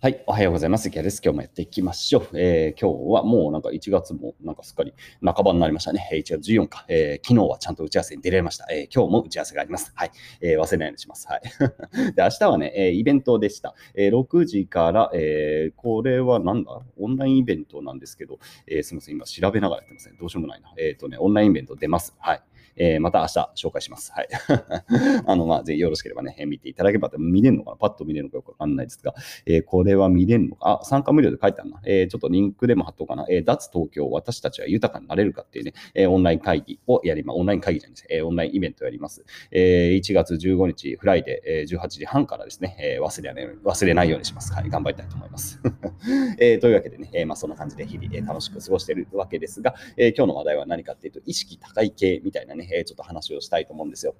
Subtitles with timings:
[0.00, 0.90] はい、おはようございます。
[0.90, 1.20] キャです。
[1.24, 2.28] 今日もやっていきましょう。
[2.34, 4.94] えー、今日はもうなんか1月もなんかすっかり
[5.24, 6.08] 半ばになりましたね。
[6.12, 6.84] 1月14日。
[6.86, 8.68] えー、昨日はちゃんと打ち合わせに出られました。
[8.70, 9.90] えー、今日も打ち合わせがあります。
[9.96, 10.12] はい。
[10.40, 11.26] え忘れないようにします。
[11.26, 11.42] はい。
[12.14, 13.74] で、明日はね、えイベントでした。
[13.96, 16.80] え6時から、えこれはなんだ？
[16.96, 18.38] オンラインイベントなんですけど、
[18.68, 19.16] えすみません。
[19.16, 20.16] 今調べながらやってますね。
[20.20, 20.72] どうしようもないな。
[20.78, 22.14] えっ、とね、オンラインイベント出ます。
[22.20, 22.42] はい。
[22.78, 24.12] えー、また明日紹介します。
[24.12, 24.28] はい。
[25.26, 27.76] あの、まあ、ぜひよろしければね、見ていただければ見れるのかな？
[27.76, 29.14] パッと見れるのかよくわかんないですが、
[29.46, 30.80] えー、これは見れるのか？
[30.80, 31.80] あ、参加無料で書いてあるな。
[31.84, 33.26] えー、ちょっとリンクでも貼っとうかな。
[33.28, 37.36] えー、脱東京、私たちは豊かになれるかっていうね、えー、オンライン会議をやります。
[37.38, 38.06] オンライン会議じゃないです。
[38.10, 39.24] えー、オンラインイベントをやります。
[39.50, 44.52] えー、1月15日、 Friday、えー、18時半からですね、えー、忘れないように、忘れないようにします。
[44.52, 45.60] はい、頑張りたいと思います。
[46.38, 54.14] えー、というわけでね、えー、まあ、そんな感じで日々、え、楽しく過ごしているわけですが、えー、今日の話題は何かっていうと、意識高い系みたいなね、えー、ちょっと話をしたいと思うんですよ。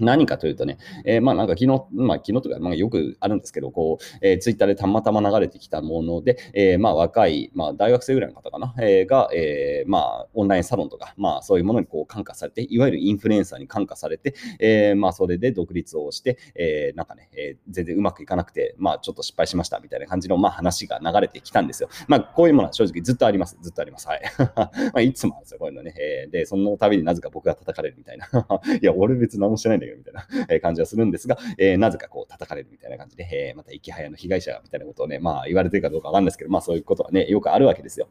[0.00, 21.88] 何かというとね、えー、まあなんか昨日、まあ昨日とか、まあ、よくあるんですけど、こう、えー、ツイッターでたまたま流れてきたもので、えー、まあ若い、まあ大学生ぐらいの方かな、えー、が、えー、まあオンラインサロンとか、まあそういうものにこう感化されて、いわゆるインフルエンサーに感化されて、えー、まあそれで独立をして、えー、なんかね、えー、全然うまくいかなくて、まあちょっと失敗しましたみたいな感じの、まあ話が流れてきたんですよ。
[22.08, 23.58] まあこういうものは正直ずっとあります。
[23.62, 24.08] ずっとあります。
[24.08, 24.22] はい。
[24.56, 25.94] まあいつもあるんですよ、こういうのね。
[25.98, 28.26] えー、で、その度になぜか僕が叩かれるみたいな。
[28.80, 30.22] いや、俺別に何もしてないだけど、みたいな。
[30.62, 38.08] 感じはするんですが、えー、なぜかこう叩かれるみたいな感じで、えー、また生き早の被害者みたいなことをね、まあ言われてるかどうかわかんないですけど、まあそういうことはね、よくあるわけですよ。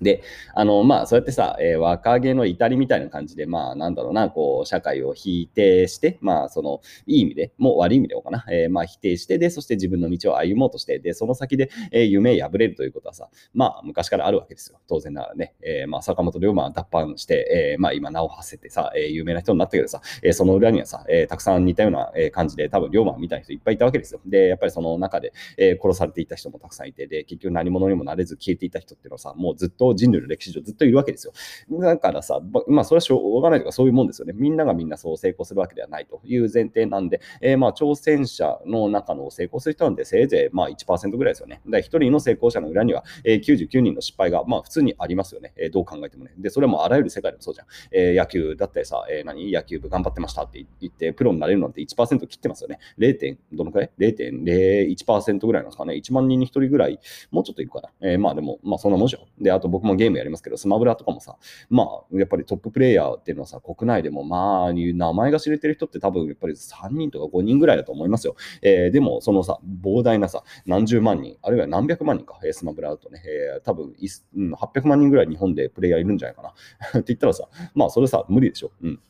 [0.00, 0.22] で、
[0.54, 14.78] あの、まあ、そうやってさ、えー、若気の至りみたいな感じで、まあ、なんだろうな、こう、社会を否定して、まあ、その、いい意味で、もう悪い意味でもかな、えー、まあ、否定して、で、そして自分の道を歩もうとして、で、その先で、えー、夢破れるということはさ、まあ、昔からあるわけですよ。
[14.88, 15.54] 当然ながらね。
[15.62, 24.20] えー、まあ、坂本龍馬は脱藩して、えー、まあ、今、名を馳せてさ、えー、有名な人になったけどさ、えー、その裏にはさ、えー、たくさん似たような感じで、多分、龍馬みたいな人いっぱいいたわけですよ。
[24.26, 31.32] で、やっぱりその中で、えー、殺されていた人もたくさんいて、で、結局何者にもなれず消えていた人っていうのはさ、もうずっと人類の歴史上ずっといるわけですよ。
[31.80, 34.34] だからさ、まあ、それはしょうがないとか、そういうもんですよね。
[34.36, 41.60] みんながみんなそう成功するわけではないという前提なんで、えー、まあ、挑戦者の中の成功する人なんで、せいぜいまあ1%ぐらいですよね。
[41.68, 45.52] だ1人の成功者の裏には、えー、99人の失敗がまあ普通にありますよね。
[45.56, 46.32] えー、どう考えてもね。
[46.38, 47.66] で、それもあらゆる世界でもそうじゃん。
[47.92, 49.52] えー、野球だったりさ、えー、何？
[49.52, 52.78] 野球部頑張ってましたって言って、プロになれるなんて1%切ってますよね。
[52.98, 53.36] 0.
[53.52, 55.94] どのくらい ?0.01% ぐらいなんですかね。
[55.94, 56.98] 1万人に1人ぐらい、
[57.30, 57.90] もうちょっといくかな。
[58.00, 59.42] えー、まあでも、まあそんなもんじゃん。
[59.42, 61.36] で、あと僕もゲームやりますけど、スマブラとかもさ、
[61.68, 68.36] まあ、やっぱりトッププレイヤーっていうのはさ、国内でも、まあ、名前が知れてる人って多分やっぱり3人とか5人ぐらいだと思いますよ。
[68.62, 76.48] えー、でも、そのさ、膨大なさ、何十万人、あるいは何百万人か、スマブラだとね、えー、多分、800万人ぐらい日本でプレイヤーいるんじゃないかな。
[77.00, 78.72] って言ったらさ、まあ、それさ、無理でしょ。
[78.82, 79.00] うん。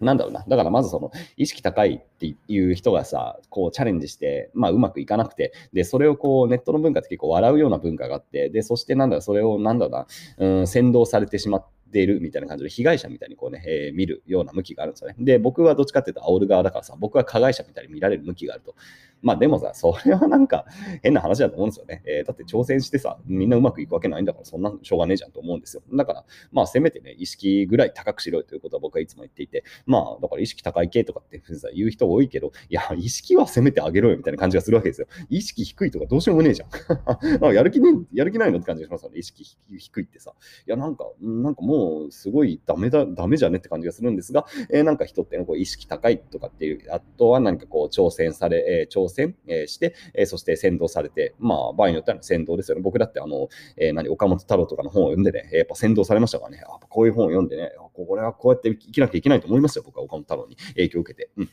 [0.00, 0.44] なんだろうな。
[0.46, 10.06] だからまずその意識高いっていう人がさ、こうチャレンジして、まあうまくいかなくて、で、それをこうネットの文化って結構笑うような文化があって、で、そしてなんだろう、それをなんだろ
[10.38, 15.16] うな、うん、先導されてしまって、ているみたいな感じで、被害者みたいにこうね、えー、見るような向きがあるんですよね。
[15.18, 18.74] で、僕はどっちかっていうと煽る側だからさ、僕は加害者みたいに見られる向きがあると。
[19.22, 20.66] まあでもさ、それはなんか
[21.02, 22.02] 変な話だと思うんですよね。
[22.06, 25.82] えー、だって挑戦してさ、みんなうまくいくわけないんだから、そんなしょうがねえじゃんと思うんですよ。
[25.92, 31.42] だから、まあせめてね、意識ぐらい高くしろよということは僕はいつも言っていて、まあだから意識高い系とかって
[31.74, 35.06] 言う人多いけど、いや、意識はせめて上げろよみたいな感じがするわけですよ。
[35.30, 36.68] 意識低いとかどうしようもねえじゃん。
[37.40, 39.18] なんやる気ね、やる気ないのって感じがしますよね。
[39.18, 39.44] 意識
[39.78, 40.32] 低いってさ。
[40.66, 49.94] いや、なんか、なんかもうすごいダメだ、ダメじゃねって感じがするんですが、えー、なんか人ってのこう意識高いとかっていう、あとは何かこう挑戦され、えー、挑戦、えー、して、
[50.26, 52.82] そして先導されて、まあ場合によっては先導ですよね。
[52.82, 61.30] 僕だってあの、えー、何、岡本太郎とかの本を読んでね、やっぱ先導されましたからね、あこういう本を読んでね、これはこうやって生きなきゃいけないと思いますよ、僕は岡本太郎に影響を受けて。
[61.36, 61.50] うん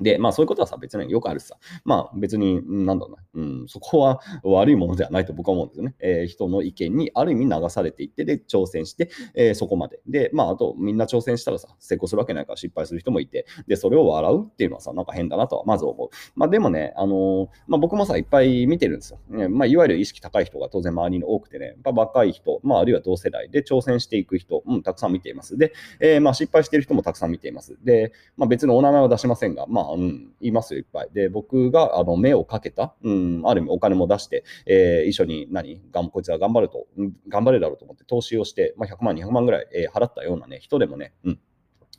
[0.00, 1.56] で、まあそういうことはさ、別によくあるさ。
[1.84, 5.94] まあ別に、なんだろうな、うん、そこは悪いものではないと僕は思うんですよね。
[6.00, 10.00] えー、人の意見にある意味流されていって、で、挑戦して、えー、そこまで。
[10.06, 16.08] で、まああと、みんな挑戦したらさ、成功するわけないから失敗する人もいて、で、それを笑うっていうのはさ、なんか変だなとはまず思う。
[16.34, 19.18] まあでもね、あのー、まあ僕もさ、いっぱい見てるんですよ。
[19.28, 25.56] ね、まあいわゆる意識高い人が当然周りに多くてね、やっぱ若い人、まああるいは同世代で挑戦していく人、うん、たくさん見ています。
[25.56, 27.76] で、えー、まあ失敗してる人もたくさん見ています。
[27.84, 31.08] で、まあ別のお名前は出しませんが、まあまあ、うん、いますよ、いっぱい。
[31.12, 36.86] で、僕があの目をかけた、うん、ある意味お金も出して、えー、一緒に何がん、こいつは頑張ると、
[37.28, 41.38] 頑張れるだろうと思って投資をして、まあ、100万、200万ぐらい、えー、払ったようなね、人でもね、うん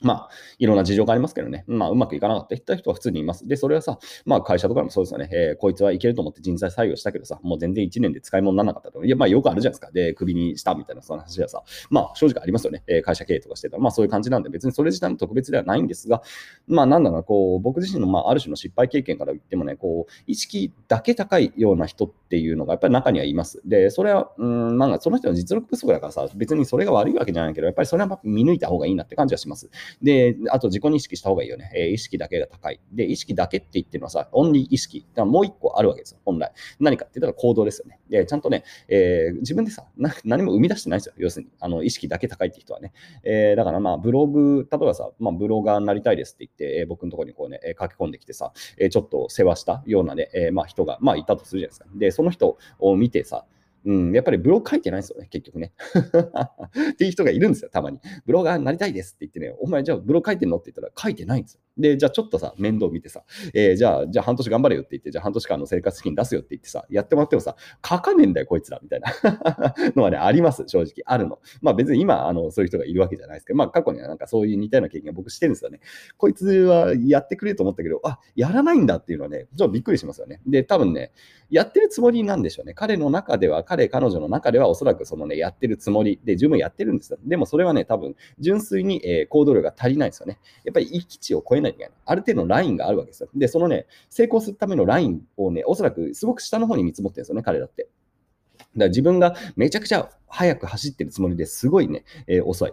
[0.03, 0.29] まあ、
[0.59, 1.63] いろんな事情がありますけどね。
[1.67, 3.47] まあ、うまくいかなかった人は普通にいます。
[3.47, 5.29] で、それはさ、まあ、会社とかもそうですよね。
[5.31, 9.05] えー、こいつはいけると思って人材採用したけどさ、もう全然1年で使い物にならなかったと。
[9.05, 9.91] いや、まあ、よくあるじゃないですか。
[9.91, 12.83] で、クビにしたみたいな、その話はさ、まあ、正直ありますよね。
[12.87, 16.21] えー、会社経営とかしてたら、まあ、そういう感じなんで、別にそれ自体の特別ではないんですが、
[16.67, 23.61] まあ、なんだろう、こう、僕自身の、まあ、ある種の失敗経験から言ってもね、こう、意識だけ高いような人っていうのが、やっぱり中にはいます。
[23.65, 29.69] で、それは、うん、まあ、その人の実力不足だからさ、別にそれが悪いわけじゃないけど、やっぱりそれは見抜いた方がいいなって感じはします。
[30.01, 31.71] で、あと、自己認識した方がいいよね。
[31.75, 32.79] えー、意識だけが高い。
[32.91, 35.01] で、意識だけって言ってるのはさ、オンリー意識。
[35.01, 36.51] だからもう一個あるわけですよ、本来。
[36.79, 37.99] 何かって言ったら行動ですよね。
[38.09, 39.85] で、ちゃんとね、えー、自分でさ
[40.23, 41.13] 何も生み出してないですよ。
[41.17, 42.93] 要するに、あの意識だけ高いって人はね。
[43.23, 51.85] えー、だからまあ、ブログ、例えばさ、まあ、ブロガーになりたいですって言って、えー、僕のところにこうね、え書き込んできてさ、えちょっと世話したようなね、えまあ、人が、まあ、いたとするじゃないですか。
[51.95, 53.45] で、その人を見てさ、
[53.85, 55.73] うん、やっぱりブログ書いてないですよね、結局ね。
[56.93, 57.99] っていう人がいるんですよ、たまに。
[58.25, 61.61] ブロガーになりたいですって言ってね、お前じゃあブログ書いてんのって言ったら書いてないんですよ。
[61.77, 63.23] で、じゃあちょっとさ、面倒見てさ、
[63.53, 67.55] えー、じゃあ、じゃあ半年頑張れよって言って、じゃあ半年間の生活資金出すよって言ってさ、やってもらってもさ、
[67.87, 69.11] 書かねえんだよ、こいつら、みたいな
[69.95, 71.03] のはね、あります、正直。
[71.05, 71.39] あるの。
[71.61, 75.79] まあ別に今、あの、そういう人がいるわけじゃないですけど、まあ過去にはなんかそういう似たような経験が僕してるんですよね。
[76.17, 80.41] こいつはやってくれると思ったけど、あ、やらないんだっていうのはね、ちょっとびっくりしますよね。
[80.45, 81.11] で、多分ね、
[81.49, 82.73] やってるつもりなんでしょうね。
[82.73, 87.19] 彼の中では、彼、彼女の中ではおそらくそのね、やってるつもりで十分やってるんですよ。
[87.23, 90.39] でもそれはね、多分、純粋に、え、行動量が足りないですよね。
[90.63, 91.93] やっぱり域値を超えないといけない。
[92.05, 93.29] ある程度のラインがあるわけですよ。
[93.35, 97.83] で、そのね、成功するためのラインをね、おそらくすごく下の方に見積もってるんですよね、彼らって。
[97.83, 102.71] だから自分がめちゃくちゃ速く走ってるつもりですごいね、えー、遅い。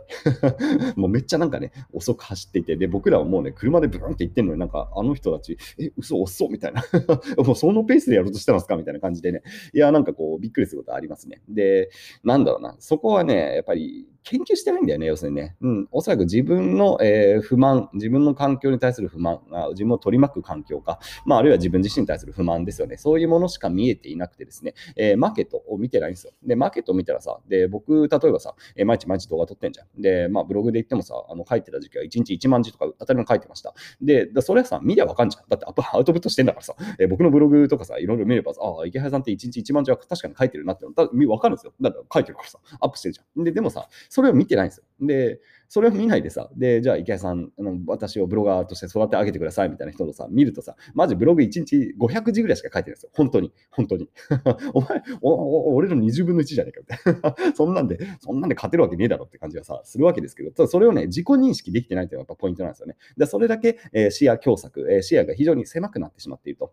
[0.97, 6.83] もうめっちゃなんかね、遅く走っていて、で、僕らはもうね、車でブーンって行ってんのになんか、あの人たち、え、嘘、遅みたいな。
[7.45, 8.77] もうそのペースでやろうとしてますか？
[8.77, 9.43] みたいな感じでね。
[9.75, 11.43] いや、なんかこう、びっくりすることありますね。
[11.49, 11.91] で、
[12.25, 15.57] なんだろうな、そこはね、やっぱり、研究してないんだよね、要するにね。
[15.61, 22.97] うん、おそらく自分の、えー、不満、自分の環境に対する不満、あ自分を取り巻く環境か、まあ、あるいは自分自身に対する不満ですよね。
[22.97, 26.33] そういうものしか見えていなくてですね、えー、マーケットを見てないんですよ。
[26.43, 30.01] で、マーケットを見たらさ、で、僕、例えばさ、え、毎日毎日動画撮ってんじゃん。
[30.01, 33.75] で、まあ、ブログで言ってもさ、あの書いてた時期は1日1万字とか当たり前書いてました。
[34.01, 35.45] で、それはさ、見りゃわかんじゃん。
[35.49, 41.75] だってアウトプットしてんだからさ、え、僕のブログとかさ、いろいろ見ればさ、ああ、池原さんって1日1万字は確かに書いてるなってわかるんですよ。
[41.81, 43.45] だって書いてるからさ、アップしてるじゃん。
[43.45, 44.85] で、でもさ、それを見てないんですよ。
[45.07, 45.41] で、
[45.73, 53.11] それを見ないでさ、で、じゃあ池谷さん、あの私をブロガーとして育て上げてくださいみたいな人のさ、見るとさ、マジブログ1日500字ぐらいしか書いてないんですよ。
[53.15, 53.53] 本当に。
[53.71, 54.11] 本当に。
[54.75, 57.55] お前おお、俺の20分の1じゃねえかみたいな。
[57.55, 62.97] そんなんで、そんなんで勝てるわけねえだろって感じはさ、するわけですけど、ただそれをね、自己認識できてないというのがやっぱポイントなんですよね。
[63.17, 66.73] で、それだけ、えー、視野狭窄、えー、視野が非常に狭くなってしまっていると。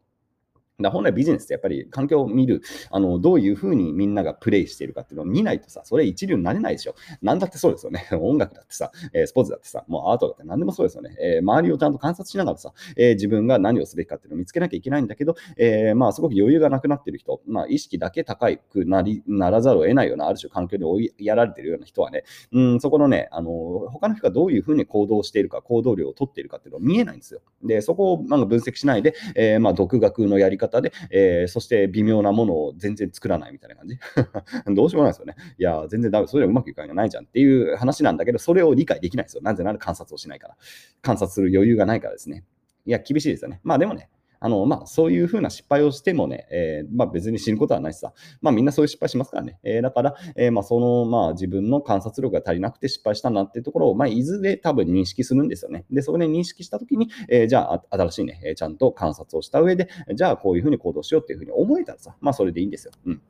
[0.84, 6.94] だ本来ビジネスってやっぱり環境を見る、あのどういうふうにみんながプレイしているかっていうのを見ないとさ、それ一流になれないでしょ。
[7.24, 8.08] なんだってそうですよね。
[8.14, 11.16] 音楽だってさ、えー、スポーツだってさ、もうアートだって何でもそうですよね。
[11.20, 23.52] えー、周りをちゃんと観察しながらさ、えー、自分が何をすべきかっていうのを見つけなきゃいけないんだけど、えまあすごく余裕がなくなっている人、まあ意識だけ高くなりならざるを得ないようなある種環境に追いやられてるような人はね、うん、そこのね、あの
[23.90, 27.42] 他の人がどういうふうに行動しているか、行動量を取っているかっていうのは見えないんですよ。
[27.64, 33.98] で、そこをなん分析しないで、えまあ独学のやり方方で、えそして微妙なものを全然作らないみたいな感じ。
[34.76, 35.36] どうしようもないですよね。
[35.58, 39.42] いや、全然ダメ、それはうまくいかないじゃんっていう話なんだけど、それを理解できないですよ。
[39.44, 40.58] なぜなら観察をしないから。
[41.02, 42.44] 観察する余裕がないからですね。
[42.86, 43.60] いや、厳しいですよね。
[43.64, 49.60] まあでもね、あの、まあ、そういうふうな失敗をしてもね、えー、まあ、別に死ぬことはないしさ、まあ、みんなそういう失敗しますからね。
[49.64, 55.86] えー、だから、えー、まあ、その、まあ、自分の観察力が足りなくて失敗したなっていうところを、まあ、いずれ多分認識するんですよね。
[55.92, 62.94] で、そこで認識したときに、えー、じゃあ、新しいね、ちゃんと観察をした上で、じゃあ、こういうふうに行動しようっていうふうに思えたらさ、まあ、それでいいんですよ。
[63.06, 63.22] うん。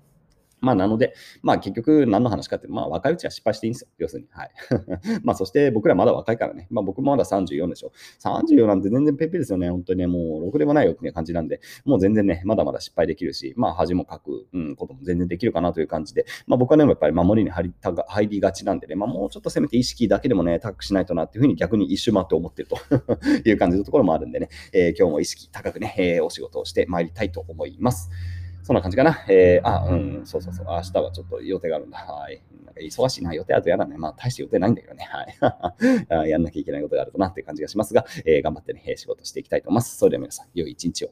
[0.60, 3.88] まあ、なので、まあ、結局何の話かって、まあ、若いうちは失敗していいんですよ。
[4.00, 4.28] 要するに。
[4.32, 4.52] はい。
[5.24, 6.68] まあ、そして僕らまだ若いからね。
[6.70, 7.92] まあ、僕もまだ34でしょ。
[8.24, 9.70] 34なんて全然ペッペですよね。
[9.70, 22.78] 本当にね、もう、ろくでもないよっていう感じなんで、もう全然ね、まだまだ失敗できるし、まあ、恥もかく、うん、ことも全然できるかなという感じで、まあ、僕はね、やっぱり守りに入りたが入りがちなんでね、まあ、もうちょっとせめて意識だけでもね、高くしないとなっていうふうに逆に一周回って思ってると
[23.48, 28.10] いう感じのところもあるんでね、えー、今日も意識高くね、えー、お仕事をしてまいりたいと思います。
[28.68, 29.24] そんな感じかな。
[29.30, 30.66] えー、あ、うん、そうそうそう。
[30.66, 32.00] 明日はちょっと予定があるんだ。
[32.00, 32.44] はい。
[32.66, 33.34] なんか忙しいな。
[33.34, 33.98] 予定あるとやだね。
[33.98, 35.08] まあ、大して予定ないんだけどね。
[35.10, 36.28] はい。
[36.30, 39.96] やんなきゃいけないことがあるとなっていう感じがしますが、えー、頑張ってね、仕事していきたいと思います。
[39.96, 41.12] それでは皆さん、良い一日を。